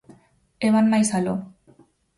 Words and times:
E 0.65 0.67
van 0.75 0.87
máis 0.91 1.09
aló. 1.17 1.35